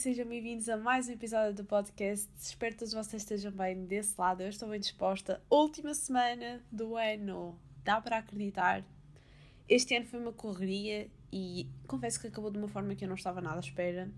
sejam 0.00 0.24
bem-vindos 0.24 0.66
a 0.70 0.78
mais 0.78 1.10
um 1.10 1.12
episódio 1.12 1.52
do 1.52 1.62
podcast. 1.62 2.26
Espero 2.40 2.72
que 2.72 2.78
todos 2.78 2.94
vocês 2.94 3.20
estejam 3.20 3.52
bem 3.52 3.84
desse 3.84 4.18
lado. 4.18 4.42
Eu 4.42 4.48
estou 4.48 4.66
bem 4.66 4.80
disposta. 4.80 5.42
Última 5.50 5.92
semana 5.92 6.64
do 6.72 6.96
ano, 6.96 7.60
dá 7.84 8.00
para 8.00 8.16
acreditar. 8.16 8.82
Este 9.68 9.94
ano 9.94 10.06
foi 10.06 10.18
uma 10.18 10.32
correria 10.32 11.10
e 11.30 11.68
confesso 11.86 12.18
que 12.18 12.28
acabou 12.28 12.50
de 12.50 12.56
uma 12.56 12.66
forma 12.66 12.94
que 12.94 13.04
eu 13.04 13.08
não 13.10 13.14
estava 13.14 13.42
nada 13.42 13.56
à 13.56 13.60
espera. 13.60 14.10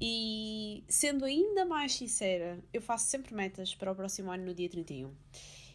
E 0.00 0.82
sendo 0.88 1.26
ainda 1.26 1.66
mais 1.66 1.92
sincera, 1.92 2.58
eu 2.72 2.80
faço 2.80 3.10
sempre 3.10 3.34
metas 3.34 3.74
para 3.74 3.92
o 3.92 3.94
próximo 3.94 4.32
ano 4.32 4.46
no 4.46 4.54
dia 4.54 4.70
31. 4.70 5.12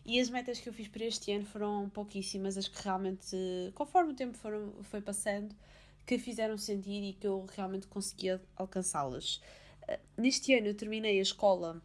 E 0.03 0.19
as 0.19 0.31
metas 0.31 0.59
que 0.59 0.67
eu 0.67 0.73
fiz 0.73 0.87
para 0.87 1.05
este 1.05 1.31
ano 1.31 1.45
foram 1.45 1.91
pouquíssimas, 1.91 2.57
as 2.57 2.67
que 2.67 2.83
realmente, 2.83 3.37
conforme 3.75 4.13
o 4.13 4.15
tempo 4.15 4.35
foram, 4.35 4.73
foi 4.81 4.99
passando, 4.99 5.53
que 6.05 6.17
fizeram 6.17 6.57
sentido 6.57 7.05
e 7.05 7.13
que 7.13 7.27
eu 7.27 7.45
realmente 7.55 7.87
conseguia 7.87 8.41
alcançá-las. 8.55 9.41
Uh, 9.83 9.99
neste 10.17 10.53
ano 10.53 10.67
eu 10.67 10.75
terminei 10.75 11.19
a 11.19 11.21
escola 11.21 11.81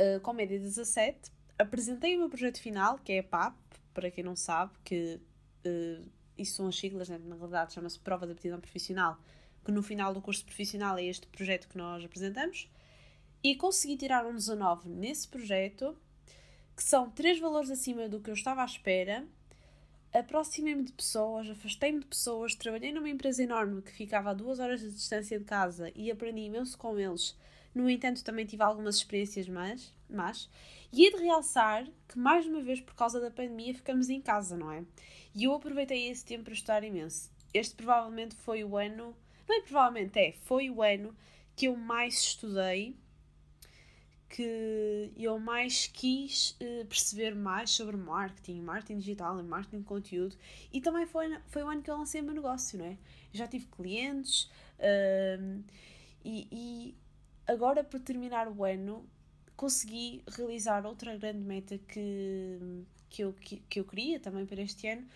uh, 0.00 0.20
com 0.20 0.32
média 0.32 0.58
17, 0.58 1.32
apresentei 1.58 2.16
o 2.16 2.20
meu 2.20 2.28
projeto 2.28 2.60
final, 2.60 2.98
que 2.98 3.12
é 3.12 3.18
a 3.20 3.24
PAP, 3.24 3.56
para 3.92 4.10
quem 4.10 4.22
não 4.22 4.36
sabe, 4.36 4.72
que 4.84 5.20
uh, 5.66 6.08
isso 6.38 6.56
são 6.56 6.68
as 6.68 6.76
siglas, 6.76 7.08
né? 7.08 7.18
na 7.18 7.34
realidade 7.34 7.72
chama-se 7.72 7.98
Prova 7.98 8.26
de 8.26 8.32
Aptidão 8.32 8.60
Profissional, 8.60 9.18
que 9.64 9.72
no 9.72 9.82
final 9.82 10.14
do 10.14 10.20
curso 10.20 10.44
profissional 10.44 10.96
é 10.98 11.04
este 11.04 11.26
projeto 11.26 11.68
que 11.68 11.76
nós 11.76 12.04
apresentamos, 12.04 12.70
e 13.42 13.56
consegui 13.56 13.96
tirar 13.96 14.26
um 14.26 14.34
19 14.34 14.88
nesse 14.88 15.26
projeto, 15.28 15.96
que 16.76 16.82
são 16.82 17.10
três 17.10 17.38
valores 17.38 17.70
acima 17.70 18.08
do 18.08 18.20
que 18.20 18.30
eu 18.30 18.34
estava 18.34 18.62
à 18.62 18.64
espera, 18.64 19.26
aproximei-me 20.18 20.84
de 20.84 20.92
pessoas, 20.92 21.48
afastei-me 21.50 22.00
de 22.00 22.06
pessoas, 22.06 22.54
trabalhei 22.54 22.92
numa 22.92 23.08
empresa 23.08 23.42
enorme 23.42 23.82
que 23.82 23.92
ficava 23.92 24.30
a 24.30 24.34
duas 24.34 24.58
horas 24.58 24.80
de 24.80 24.90
distância 24.90 25.38
de 25.38 25.44
casa 25.44 25.92
e 25.94 26.10
aprendi 26.10 26.42
imenso 26.42 26.76
com 26.78 26.98
eles. 26.98 27.36
No 27.74 27.90
entanto, 27.90 28.24
também 28.24 28.46
tive 28.46 28.62
algumas 28.62 28.96
experiências 28.96 29.46
más, 29.48 29.92
más. 30.08 30.48
E 30.92 31.06
é 31.06 31.10
de 31.10 31.22
realçar 31.22 31.86
que, 32.08 32.18
mais 32.18 32.46
uma 32.46 32.62
vez, 32.62 32.80
por 32.80 32.94
causa 32.94 33.20
da 33.20 33.30
pandemia, 33.30 33.74
ficamos 33.74 34.08
em 34.08 34.20
casa, 34.20 34.56
não 34.56 34.72
é? 34.72 34.82
E 35.34 35.44
eu 35.44 35.52
aproveitei 35.52 36.08
esse 36.08 36.24
tempo 36.24 36.44
para 36.44 36.54
estudar 36.54 36.82
imenso. 36.82 37.30
Este 37.52 37.74
provavelmente 37.74 38.34
foi 38.34 38.64
o 38.64 38.76
ano, 38.78 39.14
é 39.48 39.60
provavelmente, 39.60 40.18
é, 40.18 40.32
foi 40.32 40.70
o 40.70 40.82
ano 40.82 41.14
que 41.54 41.66
eu 41.66 41.76
mais 41.76 42.14
estudei 42.14 42.96
que 44.36 45.10
eu 45.16 45.38
mais 45.38 45.86
quis 45.86 46.50
uh, 46.60 46.84
perceber 46.84 47.34
mais 47.34 47.70
sobre 47.70 47.96
marketing, 47.96 48.60
marketing 48.60 48.98
digital 48.98 49.40
e 49.40 49.42
marketing 49.42 49.78
de 49.78 49.84
conteúdo. 49.84 50.36
E 50.70 50.78
também 50.78 51.06
foi, 51.06 51.34
foi 51.46 51.62
o 51.62 51.68
ano 51.68 51.80
que 51.80 51.90
eu 51.90 51.96
lancei 51.96 52.20
o 52.20 52.24
meu 52.24 52.34
negócio, 52.34 52.78
não 52.78 52.84
é? 52.84 52.98
Eu 53.32 53.38
já 53.38 53.46
tive 53.46 53.64
clientes 53.64 54.42
uh, 54.78 55.64
e, 56.22 56.46
e 56.52 56.94
agora, 57.46 57.82
para 57.82 57.98
terminar 57.98 58.46
o 58.46 58.62
ano, 58.62 59.08
consegui 59.56 60.22
realizar 60.28 60.84
outra 60.84 61.16
grande 61.16 61.38
meta 61.38 61.78
que, 61.78 62.58
que, 63.08 63.24
eu, 63.24 63.32
que, 63.32 63.62
que 63.70 63.80
eu 63.80 63.86
queria 63.86 64.20
também 64.20 64.44
para 64.44 64.60
este 64.60 64.86
ano, 64.86 65.06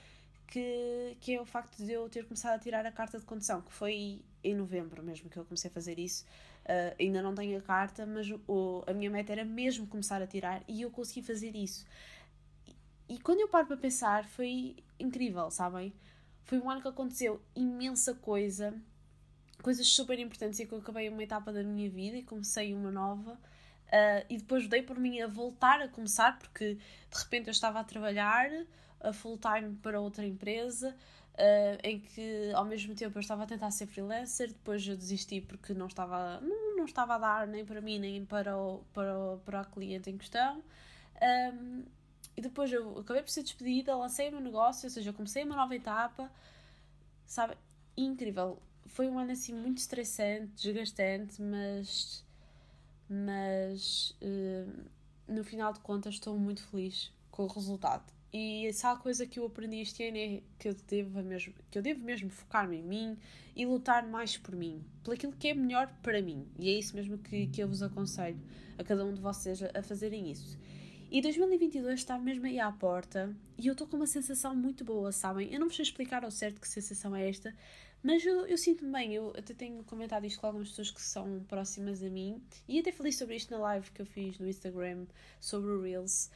que, 0.46 1.18
que 1.20 1.34
é 1.34 1.40
o 1.42 1.44
facto 1.44 1.76
de 1.76 1.92
eu 1.92 2.08
ter 2.08 2.24
começado 2.24 2.54
a 2.54 2.58
tirar 2.58 2.86
a 2.86 2.90
carta 2.90 3.18
de 3.18 3.26
condução, 3.26 3.60
que 3.60 3.72
foi 3.72 4.22
em 4.42 4.54
novembro 4.54 5.02
mesmo 5.02 5.28
que 5.28 5.36
eu 5.36 5.44
comecei 5.44 5.70
a 5.70 5.74
fazer 5.74 5.98
isso. 5.98 6.24
Uh, 6.70 6.94
ainda 7.00 7.20
não 7.20 7.34
tenho 7.34 7.58
a 7.58 7.60
carta, 7.60 8.06
mas 8.06 8.30
o, 8.46 8.84
a 8.86 8.92
minha 8.92 9.10
meta 9.10 9.32
era 9.32 9.44
mesmo 9.44 9.88
começar 9.88 10.22
a 10.22 10.26
tirar 10.26 10.62
e 10.68 10.82
eu 10.82 10.90
consegui 10.90 11.20
fazer 11.20 11.56
isso. 11.56 11.84
E, 12.64 13.14
e 13.14 13.18
quando 13.18 13.40
eu 13.40 13.48
paro 13.48 13.66
para 13.66 13.76
pensar, 13.76 14.24
foi 14.24 14.76
incrível, 14.96 15.50
sabem? 15.50 15.92
Foi 16.44 16.60
um 16.60 16.70
ano 16.70 16.80
que 16.80 16.86
aconteceu 16.86 17.42
imensa 17.56 18.14
coisa, 18.14 18.72
coisas 19.60 19.84
super 19.88 20.16
importantes 20.20 20.60
e 20.60 20.66
que 20.66 20.72
eu 20.72 20.78
acabei 20.78 21.08
uma 21.08 21.24
etapa 21.24 21.52
da 21.52 21.64
minha 21.64 21.90
vida 21.90 22.18
e 22.18 22.22
comecei 22.22 22.72
uma 22.72 22.92
nova. 22.92 23.32
Uh, 23.32 24.24
e 24.30 24.36
depois 24.36 24.68
dei 24.68 24.82
por 24.82 24.96
mim 24.96 25.20
a 25.20 25.26
voltar 25.26 25.82
a 25.82 25.88
começar, 25.88 26.38
porque 26.38 26.74
de 26.74 27.18
repente 27.18 27.48
eu 27.48 27.52
estava 27.52 27.80
a 27.80 27.84
trabalhar 27.84 28.48
a 29.00 29.12
full 29.12 29.38
time 29.38 29.74
para 29.82 30.00
outra 30.00 30.24
empresa 30.24 30.94
uh, 31.40 31.78
em 31.82 32.00
que 32.00 32.52
ao 32.54 32.64
mesmo 32.64 32.94
tempo 32.94 33.16
eu 33.16 33.20
estava 33.20 33.44
a 33.44 33.46
tentar 33.46 33.70
ser 33.70 33.86
freelancer, 33.86 34.48
depois 34.48 34.86
eu 34.86 34.96
desisti 34.96 35.40
porque 35.40 35.72
não 35.72 35.86
estava, 35.86 36.40
não, 36.40 36.69
não 36.80 36.86
estava 36.86 37.14
a 37.14 37.18
dar 37.18 37.46
nem 37.46 37.64
para 37.64 37.80
mim 37.80 37.98
nem 37.98 38.24
para 38.24 38.56
o, 38.56 38.82
para 38.92 39.18
o, 39.18 39.38
para 39.38 39.62
o 39.62 39.66
cliente 39.66 40.10
em 40.10 40.18
questão. 40.18 40.62
Um, 41.22 41.84
e 42.36 42.40
depois 42.40 42.72
eu 42.72 42.98
acabei 42.98 43.22
por 43.22 43.30
ser 43.30 43.42
despedida, 43.42 43.96
lancei 43.96 44.28
o 44.28 44.32
meu 44.32 44.40
negócio, 44.40 44.86
ou 44.86 44.90
seja, 44.90 45.12
comecei 45.12 45.44
uma 45.44 45.56
nova 45.56 45.74
etapa, 45.74 46.30
sabe? 47.26 47.56
Incrível. 47.96 48.58
Foi 48.86 49.08
um 49.08 49.18
ano 49.18 49.32
assim 49.32 49.54
muito 49.54 49.78
estressante, 49.78 50.52
desgastante, 50.56 51.40
mas. 51.42 52.24
Mas. 53.08 54.16
No 55.28 55.44
final 55.44 55.72
de 55.72 55.80
contas, 55.80 56.14
estou 56.14 56.38
muito 56.38 56.62
feliz 56.64 57.12
com 57.30 57.44
o 57.44 57.46
resultado. 57.46 58.19
E 58.32 58.72
se 58.72 58.86
há 58.86 58.94
coisa 58.94 59.26
que 59.26 59.40
eu 59.40 59.46
aprendi 59.46 59.80
este 59.80 60.06
ano 60.06 60.16
é 60.16 60.42
que 60.58 60.68
eu 60.68 60.74
devo 60.88 61.20
mesmo, 61.22 61.52
que 61.70 61.78
eu 61.78 61.82
devo 61.82 62.00
mesmo 62.04 62.30
focar-me 62.30 62.76
em 62.76 62.82
mim 62.82 63.18
e 63.56 63.66
lutar 63.66 64.06
mais 64.06 64.36
por 64.36 64.54
mim, 64.54 64.84
por 65.02 65.14
aquilo 65.14 65.32
que 65.32 65.48
é 65.48 65.54
melhor 65.54 65.92
para 66.00 66.22
mim. 66.22 66.46
E 66.58 66.68
é 66.68 66.78
isso 66.78 66.94
mesmo 66.94 67.18
que, 67.18 67.48
que 67.48 67.60
eu 67.60 67.68
vos 67.68 67.82
aconselho 67.82 68.38
a 68.78 68.84
cada 68.84 69.04
um 69.04 69.12
de 69.12 69.20
vocês 69.20 69.60
a, 69.62 69.82
fazerem 69.82 70.30
isso. 70.30 70.56
E 71.10 71.20
2022 71.20 71.98
está 71.98 72.16
mesmo 72.18 72.46
aí 72.46 72.60
à 72.60 72.70
porta 72.70 73.34
e 73.58 73.66
eu 73.66 73.72
estou 73.72 73.84
com 73.84 73.96
uma 73.96 74.06
sensação 74.06 74.54
muito 74.54 74.84
boa, 74.84 75.10
sabem? 75.10 75.52
Eu 75.52 75.58
não 75.58 75.66
vos 75.66 75.74
sei 75.74 75.82
explicar 75.82 76.22
ao 76.22 76.30
certo 76.30 76.60
que 76.60 76.68
sensação 76.68 77.16
é 77.16 77.28
esta, 77.28 77.52
mas 78.00 78.24
eu, 78.24 78.46
eu 78.46 78.56
sinto-me 78.56 78.92
bem. 78.92 79.12
Eu 79.12 79.30
até 79.36 79.52
tenho 79.52 79.82
comentado 79.82 80.24
isto 80.24 80.40
com 80.40 80.46
algumas 80.46 80.68
pessoas 80.68 80.92
que 80.92 81.02
são 81.02 81.44
próximas 81.48 82.00
a 82.00 82.08
mim 82.08 82.40
e 82.68 82.78
até 82.78 82.92
falei 82.92 83.10
sobre 83.10 83.34
isto 83.34 83.50
na 83.50 83.58
live 83.58 83.90
que 83.90 84.00
eu 84.00 84.06
fiz 84.06 84.38
no 84.38 84.48
Instagram 84.48 85.06
sobre 85.40 85.72
o 85.72 85.82
Reels. 85.82 86.30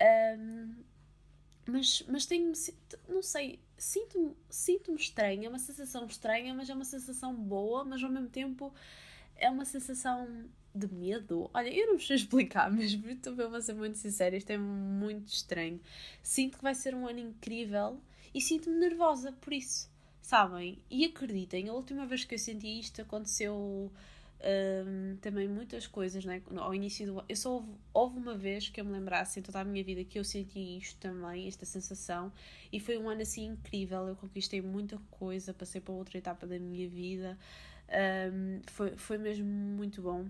Um, 0.00 0.74
mas, 1.66 2.02
mas 2.08 2.26
tenho, 2.26 2.52
não 3.08 3.22
sei, 3.22 3.60
sinto-me 3.76 4.34
sinto 4.48 4.94
estranha, 4.94 5.46
é 5.46 5.48
uma 5.48 5.58
sensação 5.58 6.06
estranha, 6.06 6.54
mas 6.54 6.68
é 6.68 6.74
uma 6.74 6.84
sensação 6.84 7.34
boa, 7.34 7.84
mas 7.84 8.02
ao 8.02 8.10
mesmo 8.10 8.28
tempo 8.28 8.72
é 9.36 9.48
uma 9.50 9.64
sensação 9.64 10.48
de 10.74 10.92
medo. 10.92 11.50
Olha, 11.52 11.68
eu 11.68 11.88
não 11.88 11.98
sei 11.98 12.16
explicar, 12.16 12.70
mas 12.72 12.92
estou 12.92 13.54
a 13.54 13.60
ser 13.60 13.74
muito 13.74 13.98
sincera, 13.98 14.36
isto 14.36 14.50
é 14.50 14.58
muito 14.58 15.28
estranho. 15.28 15.80
Sinto 16.22 16.58
que 16.58 16.62
vai 16.62 16.74
ser 16.74 16.94
um 16.94 17.06
ano 17.06 17.20
incrível 17.20 18.00
e 18.34 18.40
sinto-me 18.40 18.76
nervosa 18.76 19.32
por 19.32 19.52
isso, 19.52 19.90
sabem? 20.20 20.78
E 20.90 21.04
acreditem, 21.04 21.68
a 21.68 21.72
última 21.72 22.06
vez 22.06 22.24
que 22.24 22.34
eu 22.34 22.38
senti 22.38 22.78
isto 22.78 23.02
aconteceu 23.02 23.90
um, 24.42 25.16
também 25.16 25.46
muitas 25.46 25.86
coisas, 25.86 26.24
né? 26.24 26.42
Ao 26.56 26.74
início 26.74 27.06
do 27.06 27.24
eu 27.28 27.36
só 27.36 27.52
houve, 27.52 27.68
houve, 27.92 28.18
uma 28.18 28.34
vez 28.34 28.68
que 28.68 28.80
eu 28.80 28.84
me 28.84 28.92
lembrasse 28.92 29.38
em 29.38 29.42
toda 29.42 29.60
a 29.60 29.64
minha 29.64 29.84
vida 29.84 30.02
que 30.04 30.18
eu 30.18 30.24
senti 30.24 30.78
isto 30.78 30.98
também, 30.98 31.46
esta 31.46 31.66
sensação, 31.66 32.32
e 32.72 32.80
foi 32.80 32.98
um 32.98 33.08
ano 33.08 33.22
assim 33.22 33.46
incrível. 33.46 34.08
Eu 34.08 34.16
conquistei 34.16 34.60
muita 34.62 34.98
coisa, 35.10 35.52
passei 35.52 35.80
para 35.80 35.92
outra 35.92 36.18
etapa 36.18 36.46
da 36.46 36.58
minha 36.58 36.88
vida, 36.88 37.38
um, 38.32 38.60
foi, 38.66 38.96
foi 38.96 39.18
mesmo 39.18 39.46
muito 39.46 40.00
bom. 40.00 40.26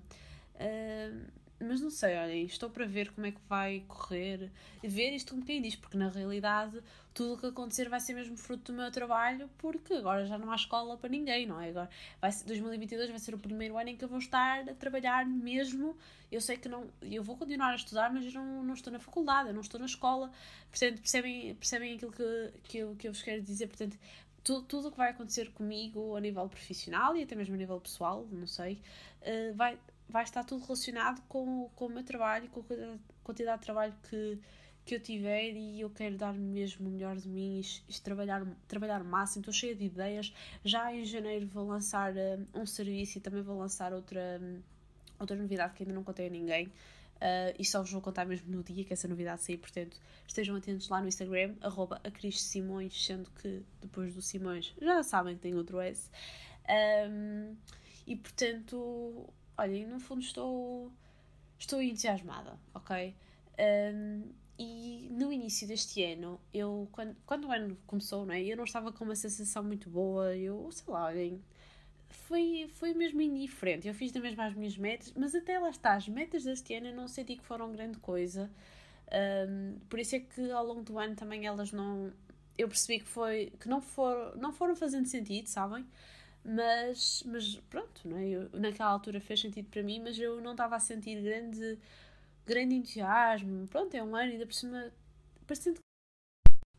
Um, 0.60 1.40
mas 1.60 1.80
não 1.80 1.90
sei, 1.90 2.16
olhem, 2.16 2.44
estou 2.44 2.70
para 2.70 2.86
ver 2.86 3.12
como 3.12 3.26
é 3.26 3.32
que 3.32 3.40
vai 3.48 3.84
correr, 3.86 4.50
ver 4.82 5.12
isto 5.12 5.34
como 5.34 5.44
quem 5.44 5.60
diz, 5.60 5.76
porque 5.76 5.96
na 5.96 6.08
realidade 6.08 6.80
tudo 7.12 7.34
o 7.34 7.38
que 7.38 7.46
acontecer 7.46 7.88
vai 7.88 8.00
ser 8.00 8.14
mesmo 8.14 8.36
fruto 8.36 8.72
do 8.72 8.78
meu 8.78 8.90
trabalho, 8.90 9.50
porque 9.58 9.94
agora 9.94 10.24
já 10.24 10.38
não 10.38 10.50
há 10.50 10.54
escola 10.54 10.96
para 10.96 11.10
ninguém, 11.10 11.46
não 11.46 11.60
é? 11.60 11.68
Agora 11.70 11.90
vai 12.20 12.32
ser, 12.32 12.46
2022 12.46 13.10
vai 13.10 13.18
ser 13.18 13.34
o 13.34 13.38
primeiro 13.38 13.76
ano 13.76 13.90
em 13.90 13.96
que 13.96 14.04
eu 14.04 14.08
vou 14.08 14.18
estar 14.18 14.68
a 14.68 14.74
trabalhar 14.74 15.26
mesmo. 15.26 15.96
Eu 16.30 16.40
sei 16.40 16.56
que 16.56 16.68
não, 16.68 16.88
eu 17.02 17.22
vou 17.22 17.36
continuar 17.36 17.72
a 17.72 17.74
estudar, 17.74 18.12
mas 18.12 18.24
eu 18.24 18.32
não, 18.32 18.62
não 18.62 18.74
estou 18.74 18.92
na 18.92 19.00
faculdade, 19.00 19.48
eu 19.48 19.54
não 19.54 19.60
estou 19.60 19.78
na 19.78 19.86
escola. 19.86 20.30
Portanto, 20.70 21.00
percebem, 21.00 21.54
percebem 21.56 21.94
aquilo 21.94 22.12
que, 22.12 22.52
que, 22.62 22.78
eu, 22.78 22.94
que 22.96 23.08
eu 23.08 23.12
vos 23.12 23.22
quero 23.22 23.42
dizer? 23.42 23.66
Portanto, 23.66 23.98
tudo, 24.42 24.62
tudo 24.62 24.88
o 24.88 24.90
que 24.90 24.96
vai 24.96 25.10
acontecer 25.10 25.50
comigo 25.52 26.16
a 26.16 26.20
nível 26.20 26.48
profissional 26.48 27.16
e 27.16 27.22
até 27.22 27.34
mesmo 27.34 27.54
a 27.54 27.58
nível 27.58 27.80
pessoal, 27.80 28.26
não 28.30 28.46
sei, 28.46 28.80
uh, 29.22 29.54
vai, 29.54 29.78
vai 30.10 30.24
estar 30.24 30.44
tudo 30.44 30.62
relacionado 30.62 31.22
com, 31.28 31.70
com 31.74 31.86
o 31.86 31.88
meu 31.88 32.04
trabalho, 32.04 32.48
com 32.50 32.60
a 32.60 32.98
quantidade 33.22 33.60
de 33.60 33.64
trabalho 33.64 33.94
que, 34.08 34.38
que 34.84 34.94
eu 34.94 35.00
tiver 35.00 35.52
e 35.52 35.80
eu 35.80 35.90
quero 35.90 36.16
dar 36.16 36.34
mesmo 36.34 36.88
o 36.88 36.92
melhor 36.92 37.16
de 37.16 37.28
mim 37.28 37.60
e, 37.88 38.00
trabalhar, 38.00 38.44
trabalhar 38.66 39.00
o 39.02 39.04
máximo. 39.04 39.40
Estou 39.40 39.54
cheia 39.54 39.74
de 39.74 39.84
ideias. 39.84 40.32
Já 40.64 40.92
em 40.92 41.04
janeiro 41.04 41.46
vou 41.46 41.66
lançar 41.66 42.12
uh, 42.12 42.46
um 42.54 42.66
serviço 42.66 43.18
e 43.18 43.20
também 43.20 43.42
vou 43.42 43.58
lançar 43.58 43.92
outra, 43.92 44.40
um, 44.42 44.60
outra 45.18 45.36
novidade 45.36 45.74
que 45.74 45.82
ainda 45.82 45.94
não 45.94 46.02
contei 46.02 46.26
a 46.26 46.30
ninguém. 46.30 46.66
Uh, 46.66 47.52
e 47.58 47.64
só 47.66 47.80
vos 47.82 47.92
vou 47.92 48.00
contar 48.00 48.24
mesmo 48.24 48.50
no 48.50 48.62
dia 48.62 48.82
que 48.82 48.94
essa 48.94 49.06
novidade 49.06 49.42
sair, 49.42 49.58
portanto 49.58 50.00
estejam 50.26 50.56
atentos 50.56 50.88
lá 50.88 51.02
no 51.02 51.08
Instagram, 51.08 51.54
arroba 51.60 52.00
a 52.02 52.30
Simões, 52.30 53.04
sendo 53.04 53.30
que 53.32 53.62
depois 53.82 54.14
do 54.14 54.22
Simões 54.22 54.74
já 54.80 55.02
sabem 55.02 55.34
que 55.34 55.42
tem 55.42 55.54
outro 55.54 55.80
S. 55.80 56.08
Um, 57.10 57.54
e 58.06 58.16
portanto, 58.16 59.28
olhem, 59.56 59.86
no 59.86 60.00
fundo 60.00 60.22
estou, 60.22 60.92
estou 61.58 61.82
entusiasmada, 61.82 62.58
ok? 62.74 63.14
Um, 63.58 64.32
e 64.58 65.08
no 65.10 65.32
início 65.32 65.66
deste 65.66 66.02
ano, 66.02 66.38
eu, 66.52 66.86
quando, 66.92 67.16
quando 67.24 67.46
o 67.46 67.52
ano 67.52 67.76
começou, 67.86 68.26
não 68.26 68.34
é? 68.34 68.42
Eu 68.42 68.56
não 68.56 68.64
estava 68.64 68.92
com 68.92 69.04
uma 69.04 69.16
sensação 69.16 69.62
muito 69.64 69.88
boa, 69.88 70.36
eu, 70.36 70.68
sei 70.70 70.92
lá, 70.92 71.06
olhem, 71.06 71.42
foi, 72.10 72.68
foi 72.74 72.92
mesmo 72.94 73.20
indiferente. 73.20 73.88
Eu 73.88 73.94
fiz 73.94 74.12
da 74.12 74.20
mesma 74.20 74.44
as 74.44 74.54
minhas 74.54 74.76
metas, 74.76 75.12
mas 75.16 75.34
até 75.34 75.58
lá 75.58 75.70
está, 75.70 75.94
as 75.94 76.06
metas 76.08 76.44
deste 76.44 76.74
ano 76.74 76.88
eu 76.88 76.94
não 76.94 77.08
senti 77.08 77.36
que 77.36 77.44
foram 77.44 77.72
grande 77.72 77.98
coisa. 77.98 78.50
Um, 79.48 79.78
por 79.88 79.98
isso 79.98 80.16
é 80.16 80.20
que 80.20 80.50
ao 80.50 80.64
longo 80.64 80.82
do 80.82 80.98
ano 80.98 81.14
também 81.16 81.46
elas 81.46 81.72
não. 81.72 82.12
Eu 82.56 82.68
percebi 82.68 83.00
que 83.00 83.08
foi 83.08 83.52
que 83.58 83.68
não, 83.68 83.80
for, 83.80 84.36
não 84.36 84.52
foram 84.52 84.76
fazendo 84.76 85.06
sentido, 85.06 85.46
sabem? 85.48 85.86
Mas, 86.44 87.22
mas 87.26 87.56
pronto, 87.68 88.08
não 88.08 88.16
é? 88.16 88.28
Eu, 88.28 88.50
naquela 88.54 88.90
altura 88.90 89.20
fez 89.20 89.40
sentido 89.40 89.68
para 89.70 89.82
mim, 89.82 90.00
mas 90.00 90.18
eu 90.18 90.40
não 90.40 90.52
estava 90.52 90.76
a 90.76 90.80
sentir 90.80 91.20
grande, 91.22 91.78
grande 92.46 92.74
entusiasmo. 92.74 93.66
Pronto, 93.68 93.94
é 93.94 94.02
um 94.02 94.16
ano, 94.16 94.32
ainda 94.32 94.46
por 94.46 94.54
cima, 94.54 94.92
parecendo 95.46 95.80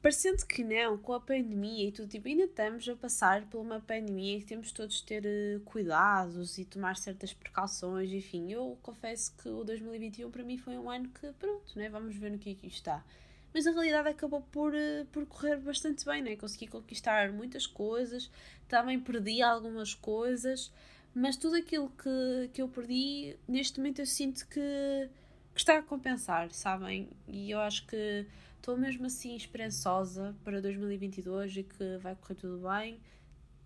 Parecendo 0.01 0.43
que 0.47 0.63
não, 0.63 0.97
com 0.97 1.13
a 1.13 1.19
pandemia 1.19 1.87
e 1.89 1.91
tudo, 1.91 2.09
tipo, 2.09 2.27
ainda 2.27 2.45
estamos 2.45 2.89
a 2.89 2.95
passar 2.95 3.45
por 3.45 3.61
uma 3.61 3.79
pandemia 3.79 4.39
e 4.39 4.43
temos 4.43 4.71
todos 4.71 4.95
de 4.95 5.03
ter 5.03 5.23
uh, 5.23 5.59
cuidados 5.59 6.57
e 6.57 6.65
tomar 6.65 6.97
certas 6.97 7.33
precauções, 7.33 8.11
enfim. 8.11 8.51
Eu 8.51 8.79
confesso 8.81 9.31
que 9.37 9.47
o 9.47 9.63
2021 9.63 10.31
para 10.31 10.43
mim 10.43 10.57
foi 10.57 10.75
um 10.75 10.89
ano 10.89 11.07
que, 11.09 11.31
pronto, 11.33 11.77
né, 11.77 11.87
vamos 11.87 12.15
ver 12.15 12.31
no 12.31 12.39
que 12.39 12.49
é 12.49 12.55
que 12.55 12.65
está. 12.65 13.05
Mas 13.53 13.67
a 13.67 13.71
realidade 13.71 14.09
acabou 14.09 14.41
por, 14.41 14.73
uh, 14.73 15.05
por 15.11 15.25
correr 15.25 15.57
bastante 15.57 16.05
bem, 16.05 16.21
né? 16.21 16.35
Consegui 16.35 16.67
conquistar 16.67 17.31
muitas 17.31 17.67
coisas, 17.67 18.31
também 18.67 18.99
perdi 18.99 19.41
algumas 19.41 19.93
coisas, 19.93 20.71
mas 21.13 21.35
tudo 21.35 21.57
aquilo 21.57 21.89
que, 21.89 22.49
que 22.53 22.61
eu 22.61 22.69
perdi, 22.69 23.35
neste 23.47 23.79
momento 23.79 23.99
eu 23.99 24.05
sinto 24.05 24.47
que, 24.47 25.09
que 25.53 25.59
está 25.59 25.77
a 25.77 25.83
compensar, 25.83 26.51
sabem? 26.51 27.09
E 27.27 27.51
eu 27.51 27.59
acho 27.59 27.85
que 27.85 28.25
estou 28.55 28.77
mesmo 28.77 29.05
assim 29.07 29.35
esperançosa 29.35 30.35
para 30.43 30.61
2022 30.61 31.57
e 31.57 31.63
que 31.63 31.97
vai 31.97 32.15
correr 32.15 32.35
tudo 32.35 32.69
bem. 32.69 32.99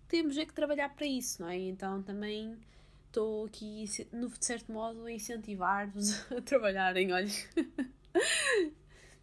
Temos 0.08 0.36
é 0.36 0.44
que 0.44 0.52
trabalhar 0.52 0.88
para 0.88 1.06
isso, 1.06 1.42
não 1.42 1.48
é? 1.48 1.58
Então 1.58 2.02
também 2.02 2.56
estou 3.06 3.46
aqui, 3.46 3.84
de 3.84 4.44
certo 4.44 4.72
modo, 4.72 5.04
a 5.04 5.12
incentivar-vos 5.12 6.20
a 6.32 6.40
trabalharem, 6.40 7.12
olha. 7.12 7.30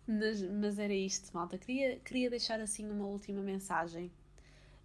Mas, 0.07 0.41
mas 0.41 0.79
era 0.79 0.93
isto, 0.93 1.31
malta. 1.33 1.57
Queria, 1.57 1.99
queria 1.99 2.29
deixar 2.29 2.59
assim 2.59 2.89
uma 2.89 3.05
última 3.05 3.41
mensagem 3.41 4.11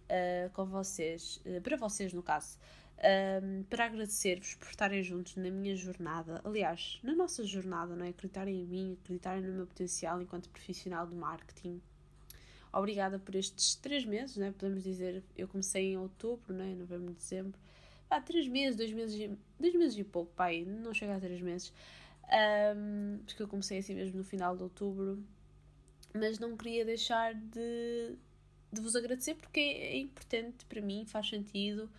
uh, 0.05 0.49
com 0.53 0.65
vocês, 0.65 1.41
uh, 1.45 1.61
para 1.61 1.77
vocês 1.77 2.13
no 2.13 2.23
caso 2.23 2.57
um, 2.99 3.63
para 3.63 3.85
agradecer-vos 3.85 4.55
por 4.55 4.69
estarem 4.69 5.01
juntos 5.01 5.35
na 5.37 5.49
minha 5.49 5.75
jornada, 5.75 6.41
aliás, 6.43 6.99
na 7.03 7.15
nossa 7.15 7.43
jornada, 7.43 7.95
não 7.95 8.05
é? 8.05 8.09
Acreditarem 8.09 8.61
em 8.61 8.65
mim, 8.65 8.97
acreditarem 9.01 9.41
no 9.41 9.53
meu 9.53 9.67
potencial 9.67 10.21
enquanto 10.21 10.49
profissional 10.49 11.07
de 11.07 11.15
marketing. 11.15 11.81
Obrigada 12.71 13.17
por 13.17 13.35
estes 13.35 13.75
três 13.75 14.05
meses, 14.05 14.37
né? 14.37 14.53
podemos 14.57 14.83
dizer, 14.83 15.23
eu 15.35 15.47
comecei 15.47 15.93
em 15.93 15.97
outubro, 15.97 16.53
né? 16.53 16.75
novembro, 16.75 17.13
dezembro, 17.13 17.57
há 18.09 18.21
três 18.21 18.47
meses, 18.47 18.75
dois 18.75 18.91
meses, 18.91 19.37
dois 19.59 19.73
meses 19.73 19.97
e 19.97 20.03
pouco, 20.03 20.31
pai, 20.35 20.63
não 20.65 20.93
chega 20.93 21.15
a 21.15 21.19
três 21.19 21.41
meses, 21.41 21.73
um, 22.31 23.19
porque 23.25 23.43
eu 23.43 23.47
comecei 23.47 23.79
assim 23.79 23.95
mesmo 23.95 24.17
no 24.17 24.23
final 24.23 24.55
de 24.55 24.63
outubro, 24.63 25.23
mas 26.13 26.39
não 26.39 26.55
queria 26.55 26.85
deixar 26.85 27.33
de, 27.33 28.15
de 28.71 28.81
vos 28.81 28.95
agradecer 28.95 29.35
porque 29.35 29.59
é 29.59 29.97
importante 29.97 30.65
para 30.65 30.81
mim, 30.81 31.05
faz 31.05 31.29
sentido 31.29 31.89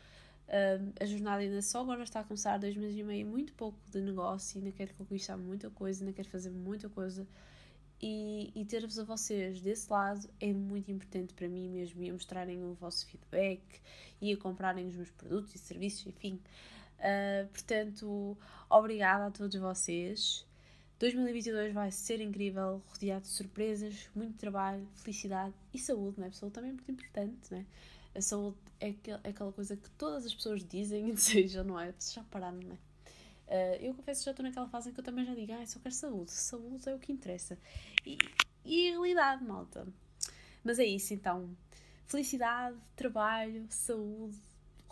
Uh, 0.51 0.93
a 1.01 1.07
jornada 1.07 1.43
ainda 1.43 1.63
só 1.63 1.81
agora 1.81 2.03
está 2.03 2.19
a 2.19 2.25
começar, 2.25 2.59
dois 2.59 2.77
meses 2.77 2.99
e 2.99 3.05
meio, 3.05 3.25
muito 3.25 3.53
pouco 3.53 3.79
de 3.89 4.01
negócio, 4.01 4.59
ainda 4.59 4.73
quero 4.73 4.93
conquistar 4.95 5.37
muita 5.37 5.71
coisa, 5.71 6.03
ainda 6.03 6.13
quero 6.13 6.29
fazer 6.29 6.51
muita 6.51 6.89
coisa. 6.89 7.25
E, 8.03 8.51
e 8.53 8.65
ter-vos 8.65 8.99
a 8.99 9.05
vocês 9.05 9.61
desse 9.61 9.89
lado 9.89 10.29
é 10.41 10.53
muito 10.53 10.91
importante 10.91 11.35
para 11.35 11.49
mim 11.49 11.69
mesmo, 11.69 12.03
e 12.03 12.11
a 12.11 12.13
mostrarem 12.13 12.65
o 12.65 12.75
vosso 12.75 13.07
feedback 13.07 13.63
e 14.21 14.33
a 14.33 14.37
comprarem 14.37 14.89
os 14.89 14.97
meus 14.97 15.11
produtos 15.13 15.55
e 15.55 15.59
serviços, 15.59 16.05
enfim. 16.09 16.41
Uh, 17.01 17.49
portanto, 17.49 18.37
obrigada 18.69 19.27
a 19.27 19.31
todos 19.31 19.59
vocês. 19.59 20.47
2022 20.99 21.73
vai 21.73 21.91
ser 21.91 22.21
incrível, 22.21 22.83
rodeado 22.89 23.23
de 23.23 23.29
surpresas, 23.29 24.11
muito 24.15 24.37
trabalho, 24.37 24.87
felicidade 24.97 25.55
e 25.73 25.79
saúde, 25.79 26.21
não 26.21 26.27
é? 26.27 26.29
Pessoal, 26.29 26.51
também 26.51 26.71
é 26.71 26.75
muito 26.75 26.93
importante, 26.93 27.51
não 27.51 27.59
é? 27.59 27.67
A 28.15 28.21
saúde 28.21 28.59
é, 28.79 28.95
é 29.25 29.31
aquela 29.31 29.51
coisa 29.51 29.77
que 29.77 29.89
todas 29.93 30.27
as 30.27 30.35
pessoas 30.35 30.63
dizem 30.63 31.09
e 31.09 31.13
desejam, 31.13 31.65
não 31.65 31.81
é? 31.81 31.93
Vocês 31.93 32.13
já 32.13 32.23
pararam, 32.25 32.59
não 32.59 32.73
é? 32.73 32.91
Uh, 33.51 33.83
eu 33.83 33.95
confesso 33.95 34.21
que 34.21 34.25
já 34.27 34.31
estou 34.31 34.45
naquela 34.45 34.69
fase 34.69 34.91
em 34.91 34.93
que 34.93 35.01
eu 35.01 35.05
também 35.05 35.25
já 35.25 35.35
digo, 35.35 35.53
ah, 35.55 35.67
só 35.67 35.81
quero 35.81 35.95
saúde, 35.95 36.31
saúde 36.31 36.87
é 36.89 36.95
o 36.95 36.99
que 36.99 37.13
interessa. 37.13 37.59
E, 38.05 38.19
e 38.65 38.89
a 38.89 38.91
realidade, 38.93 39.43
malta. 39.43 39.87
Mas 40.63 40.79
é 40.79 40.85
isso 40.85 41.15
então. 41.15 41.49
Felicidade, 42.05 42.77
trabalho, 42.95 43.67
saúde, 43.71 44.37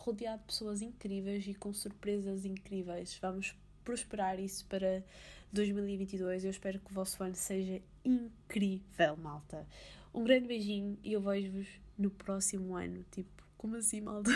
rodeado 0.08 0.38
de 0.38 0.46
pessoas 0.46 0.80
incríveis 0.80 1.46
e 1.46 1.54
com 1.54 1.72
surpresas 1.72 2.44
incríveis. 2.44 3.18
Vamos 3.20 3.54
prosperar 3.84 4.40
isso 4.40 4.64
para 4.66 5.04
2022. 5.52 6.44
Eu 6.44 6.50
espero 6.50 6.80
que 6.80 6.90
o 6.90 6.94
vosso 6.94 7.22
ano 7.22 7.34
seja 7.34 7.80
incrível, 8.04 9.16
malta. 9.16 9.66
Um 10.14 10.24
grande 10.24 10.48
beijinho 10.48 10.98
e 11.04 11.12
eu 11.12 11.20
vejo-vos 11.20 11.68
no 11.96 12.10
próximo 12.10 12.74
ano. 12.74 13.04
Tipo, 13.10 13.44
como 13.56 13.76
assim, 13.76 14.00
malta? 14.00 14.30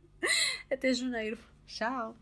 Até 0.70 0.92
janeiro. 0.92 1.38
Tchau! 1.66 2.14